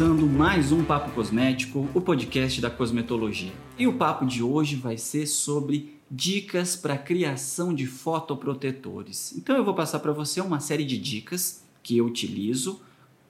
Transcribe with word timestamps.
começando 0.00 0.26
mais 0.26 0.72
um 0.72 0.82
Papo 0.82 1.10
Cosmético, 1.10 1.86
o 1.92 2.00
podcast 2.00 2.58
da 2.58 2.70
cosmetologia. 2.70 3.52
E 3.78 3.86
o 3.86 3.98
papo 3.98 4.24
de 4.24 4.42
hoje 4.42 4.74
vai 4.74 4.96
ser 4.96 5.26
sobre 5.26 5.94
dicas 6.10 6.74
para 6.74 6.96
criação 6.96 7.74
de 7.74 7.86
fotoprotetores. 7.86 9.36
Então 9.36 9.54
eu 9.54 9.62
vou 9.62 9.74
passar 9.74 9.98
para 9.98 10.10
você 10.10 10.40
uma 10.40 10.58
série 10.58 10.86
de 10.86 10.96
dicas 10.96 11.62
que 11.82 11.98
eu 11.98 12.06
utilizo 12.06 12.80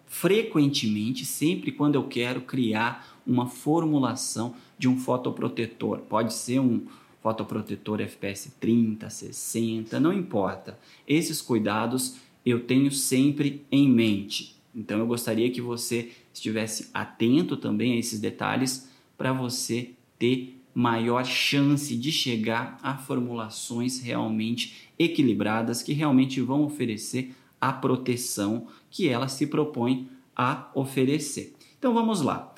frequentemente, 0.07 1.25
sempre 1.25 1.73
quando 1.73 1.97
eu 1.97 2.05
quero 2.05 2.43
criar 2.43 3.19
uma 3.27 3.49
formulação 3.49 4.55
de 4.79 4.89
um 4.89 4.97
fotoprotetor. 4.97 5.99
Pode 6.03 6.33
ser 6.33 6.61
um 6.61 6.87
fotoprotetor 7.21 8.01
FPS 8.01 8.55
30, 8.61 9.11
60, 9.11 9.99
não 9.99 10.13
importa. 10.13 10.79
Esses 11.05 11.43
cuidados 11.43 12.15
eu 12.47 12.61
tenho 12.61 12.93
sempre 12.93 13.67
em 13.73 13.91
mente. 13.91 14.61
Então 14.73 15.01
eu 15.01 15.07
gostaria 15.07 15.51
que 15.51 15.61
você 15.61 16.11
estivesse 16.41 16.91
atento 16.93 17.57
também 17.57 17.93
a 17.93 17.97
esses 17.97 18.19
detalhes 18.19 18.89
para 19.17 19.33
você 19.33 19.91
ter 20.19 20.57
maior 20.75 21.25
chance 21.25 21.95
de 21.97 22.11
chegar 22.11 22.79
a 22.83 22.97
formulações 22.97 24.01
realmente 24.01 24.89
equilibradas 24.99 25.83
que 25.83 25.93
realmente 25.93 26.41
vão 26.41 26.65
oferecer 26.65 27.35
a 27.61 27.73
proteção 27.73 28.67
que 28.91 29.09
ela 29.09 29.29
se 29.29 29.47
propõe 29.47 30.09
a 30.35 30.71
oferecer. 30.75 31.55
Então 31.79 31.93
vamos 31.93 32.23
lá. 32.23 32.55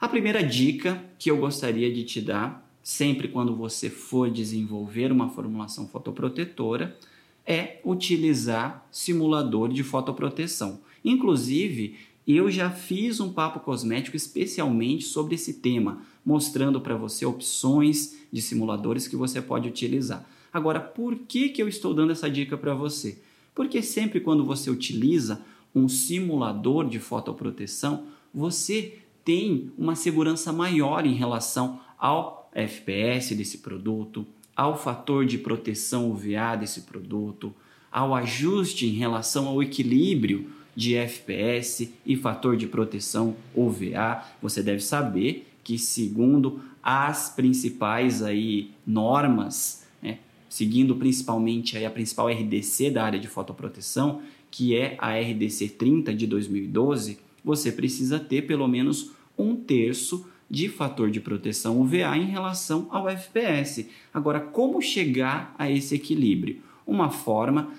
A 0.00 0.08
primeira 0.08 0.42
dica 0.42 1.04
que 1.18 1.30
eu 1.30 1.38
gostaria 1.38 1.92
de 1.92 2.04
te 2.04 2.20
dar, 2.20 2.64
sempre 2.82 3.26
quando 3.26 3.56
você 3.56 3.90
for 3.90 4.30
desenvolver 4.30 5.10
uma 5.10 5.28
formulação 5.28 5.88
fotoprotetora, 5.88 6.96
é 7.44 7.80
utilizar 7.84 8.86
simulador 8.92 9.70
de 9.70 9.82
fotoproteção. 9.82 10.80
Inclusive, 11.04 11.96
eu 12.36 12.50
já 12.50 12.70
fiz 12.70 13.20
um 13.20 13.32
papo 13.32 13.60
cosmético 13.60 14.14
especialmente 14.14 15.04
sobre 15.04 15.34
esse 15.34 15.54
tema, 15.54 16.02
mostrando 16.24 16.78
para 16.78 16.94
você 16.94 17.24
opções 17.24 18.18
de 18.30 18.42
simuladores 18.42 19.08
que 19.08 19.16
você 19.16 19.40
pode 19.40 19.66
utilizar. 19.66 20.28
Agora, 20.52 20.78
por 20.78 21.16
que, 21.16 21.48
que 21.48 21.62
eu 21.62 21.68
estou 21.68 21.94
dando 21.94 22.12
essa 22.12 22.28
dica 22.28 22.56
para 22.58 22.74
você? 22.74 23.18
Porque 23.54 23.80
sempre 23.80 24.20
quando 24.20 24.44
você 24.44 24.70
utiliza 24.70 25.40
um 25.74 25.88
simulador 25.88 26.86
de 26.86 26.98
fotoproteção, 26.98 28.04
você 28.32 28.98
tem 29.24 29.72
uma 29.78 29.94
segurança 29.94 30.52
maior 30.52 31.06
em 31.06 31.14
relação 31.14 31.80
ao 31.98 32.50
FPS 32.52 33.34
desse 33.34 33.58
produto, 33.58 34.26
ao 34.54 34.76
fator 34.76 35.24
de 35.24 35.38
proteção 35.38 36.10
UVA 36.10 36.56
desse 36.56 36.82
produto, 36.82 37.54
ao 37.90 38.14
ajuste 38.14 38.86
em 38.86 38.92
relação 38.92 39.46
ao 39.46 39.62
equilíbrio 39.62 40.50
de 40.78 40.94
FPS 40.94 41.92
e 42.06 42.14
fator 42.14 42.56
de 42.56 42.68
proteção 42.68 43.34
UVA. 43.52 44.22
Você 44.40 44.62
deve 44.62 44.80
saber 44.80 45.48
que 45.64 45.76
segundo 45.76 46.60
as 46.80 47.30
principais 47.30 48.22
aí 48.22 48.70
normas, 48.86 49.84
né, 50.00 50.20
seguindo 50.48 50.94
principalmente 50.94 51.76
aí 51.76 51.84
a 51.84 51.90
principal 51.90 52.28
RDC 52.28 52.92
da 52.92 53.02
área 53.02 53.18
de 53.18 53.26
fotoproteção, 53.26 54.22
que 54.52 54.76
é 54.76 54.96
a 55.00 55.18
RDC 55.18 55.70
30 55.70 56.14
de 56.14 56.28
2012, 56.28 57.18
você 57.44 57.72
precisa 57.72 58.20
ter 58.20 58.42
pelo 58.42 58.68
menos 58.68 59.10
um 59.36 59.56
terço 59.56 60.28
de 60.48 60.68
fator 60.68 61.10
de 61.10 61.18
proteção 61.18 61.80
UVA 61.80 62.16
em 62.16 62.26
relação 62.26 62.86
ao 62.90 63.08
FPS. 63.08 63.90
Agora, 64.14 64.38
como 64.38 64.80
chegar 64.80 65.56
a 65.58 65.68
esse 65.68 65.96
equilíbrio? 65.96 66.58
Uma 66.86 67.10
forma 67.10 67.72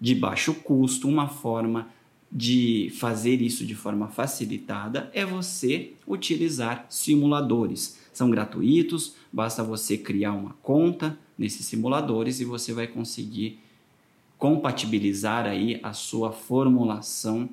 de 0.00 0.14
baixo 0.14 0.54
custo, 0.54 1.08
uma 1.08 1.26
forma 1.26 1.88
de 2.30 2.92
fazer 2.98 3.40
isso 3.40 3.64
de 3.64 3.74
forma 3.74 4.08
facilitada 4.08 5.10
é 5.14 5.24
você 5.24 5.92
utilizar 6.06 6.86
simuladores. 6.88 7.98
São 8.12 8.30
gratuitos, 8.30 9.14
basta 9.32 9.62
você 9.62 9.96
criar 9.96 10.32
uma 10.32 10.54
conta 10.62 11.18
nesses 11.38 11.66
simuladores 11.66 12.40
e 12.40 12.44
você 12.44 12.72
vai 12.72 12.86
conseguir 12.86 13.58
compatibilizar 14.38 15.46
aí 15.46 15.80
a 15.82 15.92
sua 15.92 16.32
formulação 16.32 17.48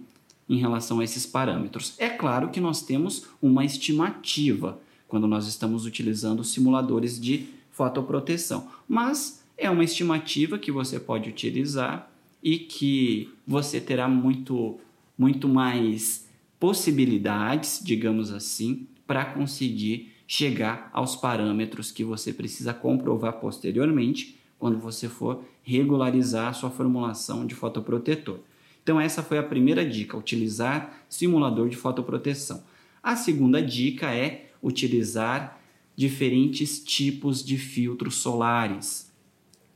em 0.50 0.58
relação 0.58 1.00
a 1.00 1.03
esses 1.03 1.25
parâmetros. 1.25 1.96
É 1.98 2.09
claro 2.09 2.50
que 2.50 2.59
nós 2.59 2.81
temos 2.81 3.25
uma 3.42 3.64
estimativa 3.64 4.80
quando 5.08 5.28
nós 5.28 5.48
estamos 5.48 5.86
utilizando 5.86 6.44
simuladores 6.44 7.19
de 7.19 7.48
fotoproteção, 7.72 8.68
mas 8.88 9.44
é 9.58 9.69
uma 9.69 9.84
estimativa 9.84 10.58
que 10.58 10.72
você 10.72 11.00
pode 11.00 11.30
utilizar 11.30 12.12
e 12.44 12.59
que 12.59 13.30
você 13.48 13.80
terá 13.80 14.08
muito, 14.08 14.80
muito 15.18 15.48
mais 15.48 16.28
possibilidades, 16.59 17.81
digamos 17.84 18.31
assim, 18.31 18.88
para 19.08 19.26
conseguir 19.26 20.12
chegar 20.28 20.90
aos 20.94 21.16
parâmetros 21.16 21.92
que 21.92 22.04
você 22.04 22.34
precisa 22.34 22.74
comprovar 22.74 23.34
posteriormente 23.34 24.38
quando 24.59 24.78
você 24.80 25.08
for 25.08 25.44
regularizar 25.62 26.50
a 26.50 26.54
sua 26.54 26.70
formulação 26.70 27.46
de 27.46 27.56
fotoprotetor. 27.56 28.40
Então, 28.81 29.00
essa 29.00 29.24
foi 29.24 29.38
a 29.38 29.44
primeira 29.44 29.86
dica: 29.86 30.18
utilizar 30.18 31.06
simulador 31.08 31.70
de 31.70 31.75
fotoproteção. 31.78 32.64
A 33.02 33.16
segunda 33.16 33.62
dica 33.62 34.14
é 34.14 34.50
utilizar 34.62 35.62
diferentes 35.96 36.84
tipos 36.84 37.44
de 37.44 37.58
filtros 37.58 38.16
solares. 38.16 39.12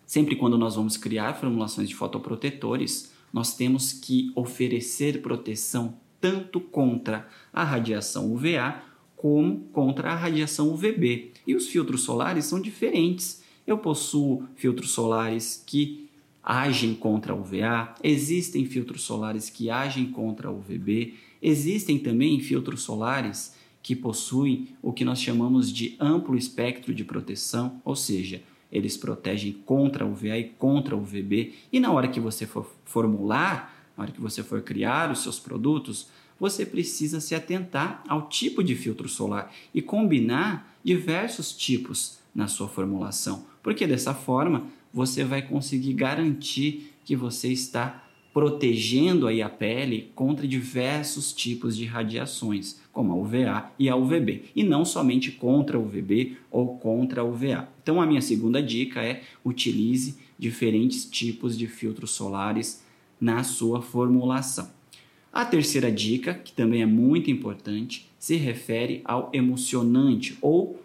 Sempre 0.07 0.38
quando 0.38 0.57
nós 0.57 0.78
vamos 0.78 0.95
criar 0.95 1.34
formulações 1.34 1.90
de 1.90 1.94
fotoprotetores, 1.94 3.12
nós 3.31 3.57
temos 3.57 3.91
que 3.91 4.31
oferecer 4.34 5.22
proteção 5.22 5.95
tanto 6.22 6.62
contra 6.62 7.28
a 7.51 7.63
radiação 7.66 8.34
UVA 8.34 8.81
como 9.17 9.59
contra 9.73 10.13
a 10.13 10.16
radiação 10.16 10.69
UVB. 10.69 11.34
E 11.46 11.53
os 11.53 11.67
filtros 11.67 12.03
solares 12.03 12.46
são 12.46 12.62
diferentes. 12.62 13.44
Eu 13.66 13.78
possuo 13.78 14.47
filtros 14.56 14.91
solares 14.91 15.62
que 15.67 16.09
agem 16.41 16.96
contra 16.96 17.35
o 17.35 17.41
UVA, 17.41 17.94
existem 18.01 18.66
filtros 18.66 19.01
solares 19.01 19.50
que 19.50 19.69
agem 19.69 20.06
contra 20.06 20.50
o 20.50 20.59
UVB, 20.59 21.16
existem 21.41 22.00
também 22.00 22.40
filtros 22.40 22.84
solares 22.84 23.53
que 23.84 23.94
possuem 23.94 24.69
o 24.81 24.94
que 24.94 25.03
nós 25.03 25.19
chamamos 25.19 25.69
de 25.69 25.97
amplo 26.00 26.38
espectro 26.38 26.94
de 26.94 27.03
proteção, 27.03 27.81
ou 27.84 27.97
seja, 27.97 28.41
eles 28.72 28.97
protegem 28.97 29.53
contra 29.66 30.05
o 30.05 30.11
UVA 30.11 30.38
e 30.38 30.44
contra 30.45 30.95
o 30.95 31.00
UVB. 31.00 31.53
E 31.72 31.79
na 31.79 31.91
hora 31.91 32.07
que 32.07 32.19
você 32.19 32.45
for 32.45 32.69
formular, 32.85 33.91
na 33.95 34.03
hora 34.03 34.11
que 34.11 34.22
você 34.22 34.44
for 34.44 34.61
criar 34.61 35.11
os 35.11 35.23
seus 35.23 35.39
produtos, 35.39 36.09
você 36.39 36.66
precisa 36.66 37.19
se 37.19 37.33
atentar 37.33 38.03
ao 38.07 38.29
tipo 38.29 38.63
de 38.63 38.75
filtro 38.75 39.09
solar 39.09 39.51
e 39.73 39.81
combinar 39.81 40.78
diversos 40.83 41.51
tipos 41.51 42.19
na 42.33 42.47
sua 42.47 42.67
formulação, 42.67 43.45
porque 43.63 43.88
dessa 43.88 44.13
forma 44.13 44.67
você 44.94 45.23
vai 45.23 45.41
conseguir 45.41 45.94
garantir 45.94 46.94
que 47.03 47.16
você 47.16 47.51
está 47.51 48.03
protegendo 48.34 49.25
aí 49.25 49.41
a 49.41 49.49
pele 49.49 50.11
contra 50.13 50.47
diversos 50.47 51.34
tipos 51.34 51.75
de 51.75 51.85
radiações, 51.85 52.79
como 52.97 53.13
a 53.13 53.16
UVA 53.16 53.72
e 53.78 53.90
a 53.90 53.96
UVB, 53.96 54.46
e 54.56 54.63
não 54.63 54.84
somente 54.84 55.31
contra 55.31 55.78
a 55.78 55.80
UVB 55.80 56.35
ou 56.50 56.80
contra 56.80 57.22
a 57.22 57.24
UVA. 57.24 57.69
Então 57.84 58.02
a 58.02 58.08
minha 58.08 58.22
segunda 58.22 58.59
dica 58.59 59.03
é 59.03 59.22
utilize 59.46 60.18
diferentes 60.35 61.06
tipos 61.06 61.56
de 61.56 61.68
filtros 61.68 62.09
solares 62.09 62.84
na 63.22 63.44
sua 63.44 63.84
formulação. 63.84 64.72
A 65.31 65.46
terceira 65.46 65.91
dica, 65.91 66.34
que 66.34 66.52
também 66.52 66.81
é 66.81 66.88
muito 66.88 67.30
importante, 67.30 68.09
se 68.18 68.35
refere 68.35 69.02
ao 69.06 69.29
emocionante 69.31 70.35
ou 70.41 70.81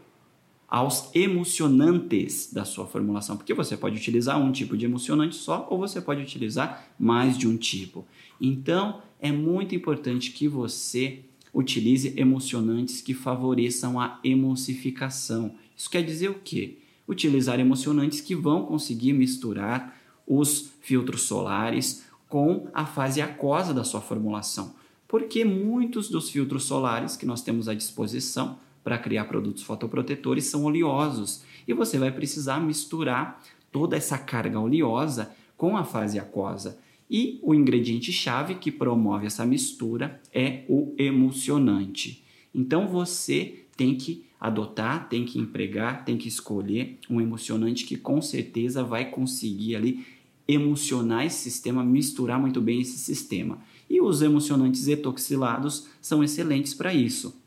aos 0.69 1.11
emocionantes 1.15 2.53
da 2.53 2.67
sua 2.67 2.87
formulação, 2.87 3.38
porque 3.38 3.55
você 3.55 3.75
pode 3.75 3.97
utilizar 3.97 4.38
um 4.38 4.53
tipo 4.53 4.76
de 4.76 4.85
emocionante 4.85 5.35
só 5.35 5.67
ou 5.70 5.79
você 5.79 5.99
pode 5.99 6.20
utilizar 6.20 6.93
mais 6.99 7.38
de 7.38 7.49
um 7.49 7.56
tipo. 7.56 8.05
Então, 8.38 9.00
é 9.19 9.32
muito 9.32 9.75
importante 9.75 10.31
que 10.31 10.47
você 10.47 11.20
utilize 11.52 12.14
emocionantes 12.16 13.00
que 13.00 13.12
favoreçam 13.12 14.00
a 14.00 14.19
emulsificação. 14.25 15.54
Isso 15.76 15.90
quer 15.90 16.02
dizer 16.02 16.31
o 16.31 16.40
quê? 16.43 16.78
Utilizar 17.06 17.60
emocionantes 17.60 18.20
que 18.20 18.34
vão 18.34 18.64
conseguir 18.64 19.12
misturar 19.12 19.99
os 20.26 20.72
filtros 20.81 21.22
solares 21.22 22.04
com 22.28 22.69
a 22.72 22.87
fase 22.87 23.20
aquosa 23.20 23.75
da 23.75 23.84
sua 23.84 24.00
formulação. 24.00 24.75
Porque 25.06 25.44
muitos 25.44 26.08
dos 26.08 26.31
filtros 26.31 26.64
solares 26.64 27.16
que 27.16 27.26
nós 27.26 27.43
temos 27.43 27.69
à 27.69 27.75
disposição 27.75 28.58
para 28.82 28.98
criar 28.98 29.26
produtos 29.26 29.62
fotoprotetores 29.62 30.46
são 30.46 30.64
oleosos 30.64 31.43
e 31.69 31.75
você 31.75 31.98
vai 31.98 32.10
precisar 32.10 32.60
misturar 32.60 33.43
toda 33.70 33.96
essa 33.96 34.16
carga 34.16 34.58
oleosa 34.58 35.32
com 35.56 35.76
a 35.76 35.84
fase 35.84 36.19
aquosa. 36.19 36.78
E 37.12 37.38
o 37.43 37.55
ingrediente-chave 37.55 38.55
que 38.55 38.73
promove 38.73 39.26
essa 39.26 39.44
mistura 39.44 40.19
é 40.32 40.64
o 40.67 40.94
emulsionante. 40.97 42.25
Então 42.55 42.88
você 42.88 43.67
tem 43.76 43.94
que 43.94 44.25
adotar, 44.41 45.11
tem 45.11 45.26
que 45.26 45.38
empregar, 45.38 46.06
tem 46.06 46.17
que 46.17 46.26
escolher 46.26 46.99
um 47.11 47.20
emulsionante 47.20 47.85
que 47.85 47.99
com 47.99 48.23
certeza 48.23 48.82
vai 48.82 49.11
conseguir 49.11 49.76
ali 49.76 50.06
emulsionar 50.49 51.26
esse 51.26 51.50
sistema, 51.50 51.85
misturar 51.85 52.41
muito 52.41 52.62
bem 52.62 52.81
esse 52.81 52.97
sistema. 52.97 53.58
E 53.91 54.00
os 54.00 54.23
emulsionantes 54.23 54.88
etoxilados 54.88 55.88
são 56.00 56.25
excelentes 56.25 56.73
para 56.73 56.94
isso. 56.94 57.38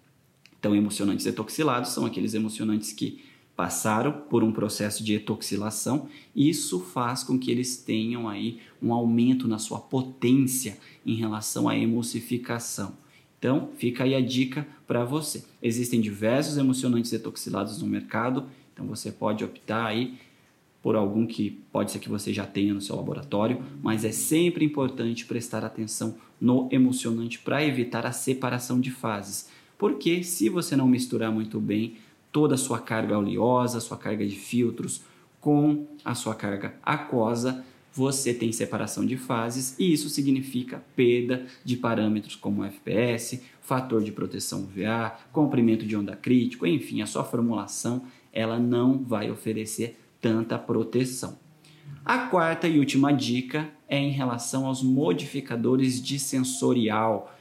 Então, 0.60 0.76
emulsionantes 0.76 1.26
etoxilados 1.26 1.90
são 1.90 2.06
aqueles 2.06 2.36
emulsionantes 2.36 2.94
que 2.94 3.20
passaram 3.56 4.12
por 4.12 4.44
um 4.44 4.52
processo 4.52 5.04
de 5.04 5.14
etoxilação. 5.14 6.08
Isso 6.36 6.80
faz 6.80 7.24
com 7.24 7.40
que 7.40 7.50
eles 7.50 7.78
tenham 7.78 8.28
aí 8.28 8.60
um 8.82 8.94
aumento 8.94 9.48
na 9.48 9.58
sua 9.58 9.80
potência 9.80 10.78
em 11.06 11.16
relação 11.16 11.70
à 11.70 11.78
emulsificação. 11.78 12.94
Então, 13.40 13.70
fica 13.78 14.04
aí 14.04 14.16
a 14.16 14.22
dica 14.22 14.68
para 14.88 15.06
você. 15.06 15.44
Existem 15.62 16.02
diversos 16.02 16.58
emulsionantes 16.58 17.14
etoxilados 17.14 17.82
no 17.82 17.88
mercado, 17.88 18.46
então 18.74 18.86
você 18.88 19.12
pode 19.12 19.44
optar 19.44 19.86
aí 19.86 20.18
por 20.82 20.96
algum 20.96 21.26
que 21.26 21.50
pode 21.72 21.92
ser 21.92 22.00
que 22.00 22.10
você 22.10 22.32
já 22.32 22.46
tenha 22.46 22.74
no 22.74 22.82
seu 22.82 22.96
laboratório, 22.96 23.64
mas 23.82 24.06
é 24.06 24.12
sempre 24.12 24.64
importante 24.64 25.26
prestar 25.26 25.64
atenção 25.64 26.16
no 26.40 26.70
emulsionante 26.72 27.40
para 27.40 27.66
evitar 27.66 28.06
a 28.06 28.12
separação 28.12 28.80
de 28.80 28.92
fases. 28.92 29.50
Porque 29.78 30.24
se 30.24 30.48
você 30.48 30.76
não 30.76 30.88
misturar 30.88 31.32
muito 31.32 31.60
bem 31.60 31.96
toda 32.36 32.56
a 32.56 32.58
sua 32.58 32.80
carga 32.80 33.18
oleosa, 33.18 33.80
sua 33.80 33.96
carga 33.96 34.28
de 34.28 34.36
filtros 34.36 35.02
com 35.40 35.88
a 36.04 36.14
sua 36.14 36.36
carga 36.36 36.76
aquosa, 36.84 37.64
você 37.94 38.34
tem 38.34 38.52
separação 38.52 39.06
de 39.06 39.16
fases 39.16 39.74
e 39.80 39.94
isso 39.94 40.10
significa 40.10 40.84
perda 40.98 41.46
de 41.64 41.78
parâmetros 41.78 42.36
como 42.36 42.66
FPS, 42.66 43.42
fator 43.62 44.04
de 44.04 44.12
proteção 44.12 44.64
UVA, 44.64 45.16
comprimento 45.32 45.86
de 45.86 45.96
onda 45.96 46.14
crítico, 46.14 46.68
enfim, 46.68 47.02
a 47.02 47.06
sua 47.06 47.24
formulação 47.24 48.04
ela 48.34 48.60
não 48.60 49.02
vai 49.02 49.32
oferecer 49.32 49.98
tanta 50.20 50.60
proteção. 50.60 51.40
A 52.04 52.28
quarta 52.28 52.68
e 52.68 52.80
última 52.80 53.14
dica 53.14 53.70
é 53.88 53.98
em 53.98 54.12
relação 54.12 54.66
aos 54.66 54.84
modificadores 54.84 56.04
de 56.04 56.20
sensorial. 56.20 57.34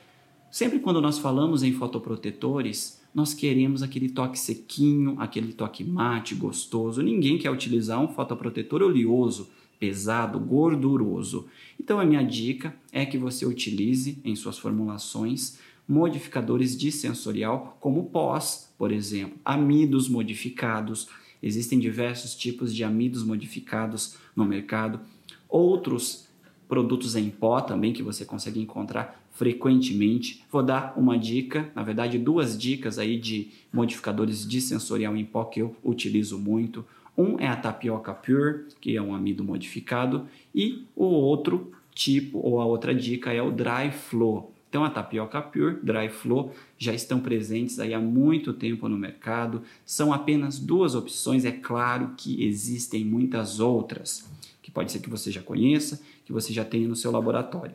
Sempre 0.53 0.79
quando 0.79 1.01
nós 1.01 1.19
falamos 1.19 1.65
em 1.65 1.73
fotoprotetores, 1.73 3.03
nós 3.15 3.33
queremos 3.33 3.83
aquele 3.83 4.09
toque 4.09 4.39
sequinho, 4.39 5.15
aquele 5.21 5.53
toque 5.53 5.85
mate, 5.85 6.35
gostoso. 6.35 7.01
Ninguém 7.01 7.39
quer 7.39 7.51
utilizar 7.51 8.01
um 8.01 8.09
fotoprotetor 8.09 8.83
oleoso, 8.83 9.49
pesado, 9.79 10.41
gorduroso. 10.41 11.47
Então 11.79 12.01
a 12.01 12.05
minha 12.05 12.23
dica 12.23 12.75
é 12.91 13.07
que 13.07 13.17
você 13.17 13.47
utilize 13.47 14.19
em 14.25 14.35
suas 14.35 14.59
formulações 14.59 15.59
modificadores 15.87 16.77
de 16.77 16.91
sensorial 16.91 17.77
como 17.79 18.07
pós, 18.07 18.75
por 18.77 18.91
exemplo, 18.91 19.39
amidos 19.45 20.09
modificados. 20.09 21.09
Existem 21.43 21.79
diversos 21.79 22.35
tipos 22.35 22.75
de 22.75 22.83
amidos 22.83 23.23
modificados 23.23 24.17
no 24.35 24.45
mercado. 24.45 25.01
Outros 25.49 26.27
produtos 26.67 27.15
em 27.15 27.31
pó 27.31 27.61
também 27.61 27.93
que 27.93 28.03
você 28.03 28.25
consegue 28.25 28.61
encontrar 28.61 29.24
frequentemente. 29.35 30.43
Vou 30.51 30.63
dar 30.63 30.95
uma 30.97 31.19
dica, 31.19 31.71
na 31.75 31.83
verdade, 31.83 32.19
duas 32.19 32.57
dicas 32.57 32.99
aí 32.99 33.19
de 33.19 33.51
modificadores 33.73 34.47
de 34.49 34.61
sensorial 34.61 35.15
em 35.17 35.25
pó 35.25 35.45
que 35.45 35.61
eu 35.61 35.77
utilizo 35.85 36.39
muito. 36.39 36.85
Um 37.19 37.39
é 37.39 37.47
a 37.47 37.57
tapioca 37.57 38.15
pure, 38.15 38.65
que 38.81 38.97
é 38.97 39.03
um 39.03 39.15
amido 39.15 39.45
modificado, 39.45 40.27
e 40.55 40.85
o 40.97 41.05
outro 41.05 41.73
tipo 41.95 42.39
ou 42.39 42.61
a 42.61 42.65
outra 42.65 42.95
dica 42.95 43.33
é 43.33 43.43
o 43.43 43.53
dry 43.53 43.91
flow. 43.93 44.53
Então 44.69 44.85
a 44.85 44.91
tapioca 44.91 45.41
pure, 45.41 45.79
dry 45.83 46.09
flow 46.09 46.53
já 46.77 46.93
estão 46.93 47.21
presentes 47.21 47.79
aí 47.79 47.95
há 47.95 48.01
muito 48.01 48.53
tempo 48.53 48.89
no 48.89 48.99
mercado. 48.99 49.63
São 49.85 50.13
apenas 50.13 50.59
duas 50.59 50.97
opções, 50.97 51.45
é 51.45 51.53
claro 51.53 52.15
que 52.17 52.45
existem 52.45 53.05
muitas 53.05 53.61
outras, 53.61 54.29
que 54.61 54.73
pode 54.73 54.91
ser 54.91 54.99
que 54.99 55.11
você 55.11 55.31
já 55.31 55.43
conheça, 55.43 56.03
que 56.25 56.33
você 56.33 56.53
já 56.53 56.65
tenha 56.65 56.89
no 56.89 56.97
seu 56.97 57.13
laboratório. 57.13 57.75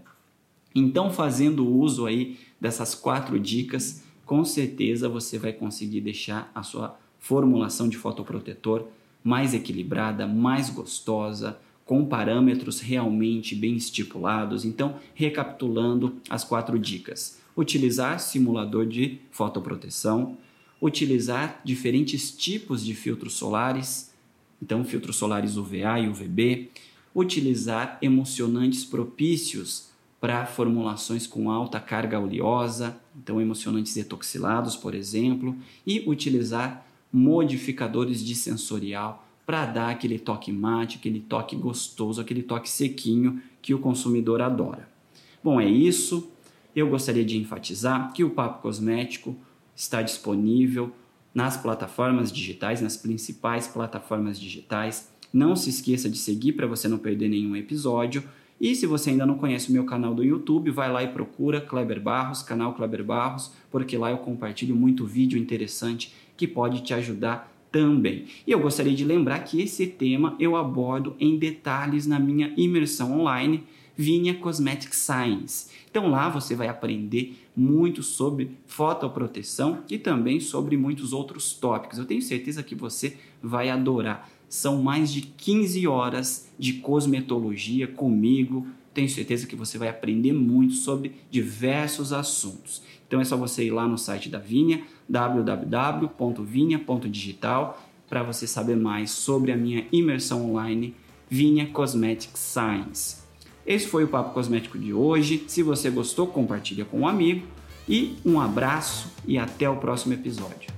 Então, 0.73 1.11
fazendo 1.11 1.67
uso 1.67 2.05
aí 2.05 2.37
dessas 2.59 2.93
quatro 2.93 3.39
dicas, 3.39 4.03
com 4.25 4.45
certeza 4.45 5.09
você 5.09 5.37
vai 5.37 5.51
conseguir 5.51 6.01
deixar 6.01 6.51
a 6.53 6.61
sua 6.61 6.97
formulação 7.17 7.89
de 7.89 7.97
fotoprotetor 7.97 8.85
mais 9.23 9.53
equilibrada, 9.53 10.27
mais 10.27 10.69
gostosa, 10.69 11.59
com 11.85 12.05
parâmetros 12.05 12.79
realmente 12.79 13.55
bem 13.55 13.75
estipulados. 13.75 14.63
Então, 14.63 14.95
recapitulando 15.15 16.17
as 16.29 16.43
quatro 16.43 16.77
dicas: 16.77 17.39
utilizar 17.57 18.19
simulador 18.19 18.85
de 18.85 19.19
fotoproteção, 19.31 20.37
utilizar 20.79 21.59
diferentes 21.65 22.31
tipos 22.31 22.85
de 22.85 22.93
filtros 22.93 23.33
solares, 23.33 24.13
então 24.61 24.85
filtros 24.85 25.15
solares 25.15 25.57
UVA 25.57 25.99
e 25.99 26.07
UVB, 26.07 26.69
utilizar 27.13 27.97
emulsionantes 28.01 28.85
propícios 28.85 29.88
para 30.19 30.45
formulações 30.45 31.25
com 31.25 31.49
alta 31.49 31.79
carga 31.79 32.19
oleosa, 32.19 32.97
então 33.15 33.41
emocionantes 33.41 33.93
detoxilados, 33.93 34.75
por 34.75 34.93
exemplo, 34.93 35.55
e 35.87 36.03
utilizar 36.07 36.85
modificadores 37.11 38.23
de 38.23 38.35
sensorial 38.35 39.25
para 39.45 39.65
dar 39.65 39.89
aquele 39.89 40.19
toque 40.19 40.51
mate, 40.51 40.97
aquele 40.97 41.19
toque 41.21 41.55
gostoso, 41.55 42.21
aquele 42.21 42.43
toque 42.43 42.69
sequinho 42.69 43.41
que 43.61 43.73
o 43.73 43.79
consumidor 43.79 44.41
adora. 44.41 44.87
Bom, 45.43 45.59
é 45.59 45.67
isso. 45.67 46.29
Eu 46.75 46.89
gostaria 46.89 47.25
de 47.25 47.37
enfatizar 47.37 48.13
que 48.13 48.23
o 48.23 48.29
Papo 48.29 48.61
Cosmético 48.61 49.35
está 49.75 50.01
disponível 50.01 50.93
nas 51.33 51.57
plataformas 51.57 52.31
digitais, 52.31 52.81
nas 52.81 52.97
principais 52.97 53.67
plataformas 53.67 54.39
digitais. 54.39 55.09
Não 55.31 55.55
se 55.55 55.69
esqueça 55.69 56.09
de 56.09 56.17
seguir 56.17 56.53
para 56.53 56.67
você 56.67 56.87
não 56.87 56.97
perder 56.97 57.29
nenhum 57.29 57.55
episódio 57.55 58.23
e 58.59 58.75
se 58.75 58.85
você 58.85 59.11
ainda 59.11 59.25
não 59.25 59.37
conhece 59.37 59.69
o 59.69 59.73
meu 59.73 59.85
canal 59.85 60.13
do 60.13 60.23
YouTube, 60.23 60.69
vai 60.71 60.91
lá 60.91 61.03
e 61.03 61.07
procura 61.07 61.61
Kleber 61.61 62.01
Barros, 62.01 62.43
canal 62.43 62.73
Kleber 62.73 63.03
Barros, 63.03 63.51
porque 63.71 63.97
lá 63.97 64.11
eu 64.11 64.17
compartilho 64.17 64.75
muito 64.75 65.05
vídeo 65.05 65.39
interessante 65.39 66.13
que 66.35 66.47
pode 66.47 66.81
te 66.81 66.93
ajudar 66.93 67.53
também. 67.71 68.25
E 68.45 68.51
eu 68.51 68.59
gostaria 68.59 68.93
de 68.93 69.05
lembrar 69.05 69.39
que 69.39 69.61
esse 69.61 69.87
tema 69.87 70.35
eu 70.39 70.55
abordo 70.55 71.15
em 71.19 71.37
detalhes 71.37 72.05
na 72.05 72.19
minha 72.19 72.53
imersão 72.57 73.19
online 73.19 73.63
Vinha 73.99 74.33
Cosmetic 74.33 74.95
Science. 74.95 75.67
Então 75.91 76.09
lá 76.09 76.29
você 76.29 76.55
vai 76.55 76.69
aprender 76.69 77.37
muito 77.53 78.01
sobre 78.01 78.51
fotoproteção 78.65 79.83
e 79.89 79.97
também 79.97 80.39
sobre 80.39 80.77
muitos 80.77 81.11
outros 81.11 81.51
tópicos. 81.51 81.99
Eu 81.99 82.05
tenho 82.05 82.21
certeza 82.21 82.63
que 82.63 82.73
você 82.73 83.17
vai 83.43 83.69
adorar 83.69 84.31
são 84.47 84.81
mais 84.81 85.11
de 85.11 85.19
15 85.21 85.85
horas 85.85 86.49
de 86.57 86.71
cosmetologia 86.73 87.87
comigo. 87.87 88.65
Tenho 88.93 89.09
certeza 89.09 89.45
que 89.45 89.55
você 89.55 89.77
vai 89.77 89.89
aprender 89.89 90.31
muito 90.31 90.75
sobre 90.75 91.15
diversos 91.29 92.13
assuntos. 92.13 92.81
Então 93.05 93.19
é 93.19 93.25
só 93.25 93.35
você 93.35 93.65
ir 93.65 93.71
lá 93.71 93.85
no 93.85 93.97
site 93.97 94.29
da 94.29 94.39
Vinha, 94.39 94.81
www.vinha.digital, 95.09 97.83
para 98.07 98.23
você 98.23 98.47
saber 98.47 98.77
mais 98.77 99.11
sobre 99.11 99.51
a 99.51 99.57
minha 99.57 99.85
imersão 99.91 100.49
online 100.49 100.95
Vinha 101.29 101.67
Cosmetic 101.67 102.31
Science. 102.35 103.28
Esse 103.69 103.87
foi 103.87 104.03
o 104.03 104.07
Papo 104.07 104.33
Cosmético 104.33 104.79
de 104.79 104.91
hoje. 104.91 105.43
Se 105.47 105.61
você 105.61 105.91
gostou, 105.91 106.25
compartilha 106.25 106.85
com 106.85 107.01
um 107.01 107.07
amigo. 107.07 107.45
E 107.87 108.17
um 108.25 108.41
abraço 108.41 109.11
e 109.27 109.37
até 109.37 109.69
o 109.69 109.75
próximo 109.75 110.11
episódio. 110.11 110.71